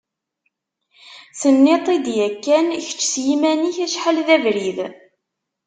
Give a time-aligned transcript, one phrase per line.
[1.39, 4.79] Tenniḍ-t-id yakan kečč s yiman-ik acḥal d abrid.